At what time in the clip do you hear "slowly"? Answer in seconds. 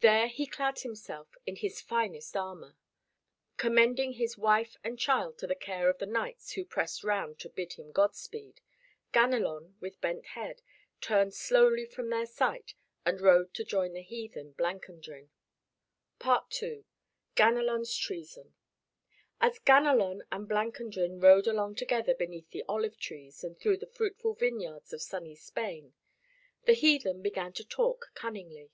11.32-11.86